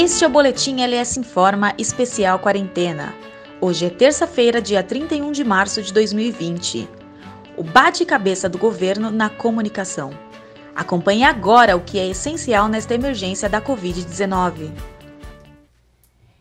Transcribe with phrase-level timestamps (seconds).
[0.00, 3.12] Este é o Boletim LS Informa Especial Quarentena.
[3.60, 6.88] Hoje é terça-feira, dia 31 de março de 2020.
[7.56, 10.10] O bate-cabeça do governo na comunicação.
[10.72, 14.70] Acompanhe agora o que é essencial nesta emergência da Covid-19.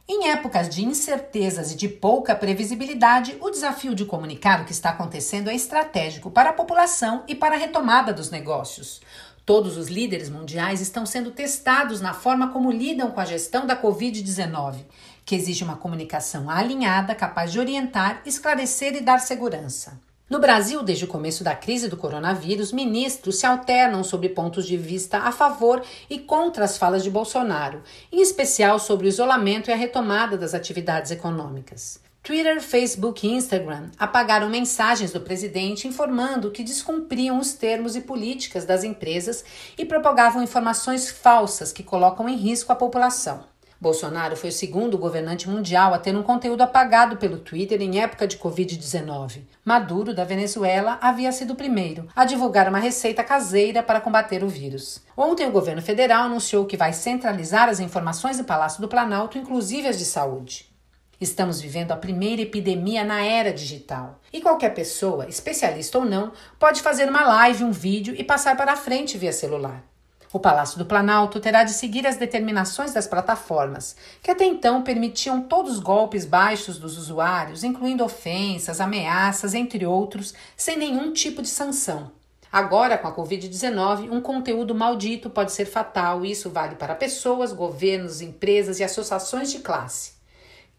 [0.08, 4.92] Em épocas de incertezas e de pouca previsibilidade, o desafio de comunicar o que está
[4.92, 9.02] acontecendo é estratégico para a população e para a retomada dos negócios.
[9.48, 13.82] Todos os líderes mundiais estão sendo testados na forma como lidam com a gestão da
[13.82, 14.80] Covid-19,
[15.26, 20.02] que exige uma comunicação alinhada, capaz de orientar, esclarecer e dar segurança.
[20.30, 24.76] No Brasil, desde o começo da crise do coronavírus, ministros se alternam sobre pontos de
[24.76, 29.74] vista a favor e contra as falas de Bolsonaro, em especial sobre o isolamento e
[29.74, 32.06] a retomada das atividades econômicas.
[32.28, 38.66] Twitter, Facebook e Instagram apagaram mensagens do presidente informando que descumpriam os termos e políticas
[38.66, 39.46] das empresas
[39.78, 43.46] e propagavam informações falsas que colocam em risco a população.
[43.80, 48.28] Bolsonaro foi o segundo governante mundial a ter um conteúdo apagado pelo Twitter em época
[48.28, 49.44] de Covid-19.
[49.64, 54.50] Maduro, da Venezuela, havia sido o primeiro a divulgar uma receita caseira para combater o
[54.50, 55.02] vírus.
[55.16, 59.88] Ontem, o governo federal anunciou que vai centralizar as informações do Palácio do Planalto, inclusive
[59.88, 60.76] as de saúde.
[61.20, 64.20] Estamos vivendo a primeira epidemia na era digital.
[64.32, 68.74] E qualquer pessoa, especialista ou não, pode fazer uma live, um vídeo e passar para
[68.74, 69.84] a frente via celular.
[70.32, 75.42] O Palácio do Planalto terá de seguir as determinações das plataformas, que até então permitiam
[75.42, 81.48] todos os golpes baixos dos usuários, incluindo ofensas, ameaças, entre outros, sem nenhum tipo de
[81.48, 82.12] sanção.
[82.52, 87.52] Agora, com a Covid-19, um conteúdo maldito pode ser fatal e isso vale para pessoas,
[87.54, 90.17] governos, empresas e associações de classe.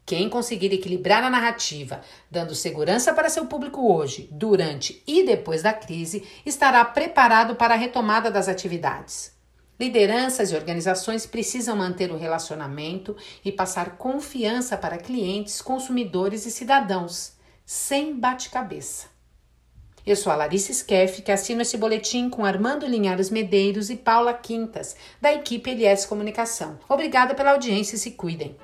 [0.09, 5.71] Quem conseguir equilibrar a narrativa, dando segurança para seu público hoje, durante e depois da
[5.71, 9.31] crise, estará preparado para a retomada das atividades.
[9.79, 13.15] Lideranças e organizações precisam manter o relacionamento
[13.45, 17.33] e passar confiança para clientes, consumidores e cidadãos,
[17.63, 19.09] sem bate-cabeça.
[20.03, 24.33] Eu sou a Larissa Skeff, que assino esse boletim com Armando Linhares Medeiros e Paula
[24.33, 26.79] Quintas, da equipe LS Comunicação.
[26.89, 28.57] Obrigada pela audiência e se cuidem.